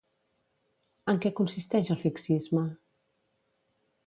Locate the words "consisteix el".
1.41-2.01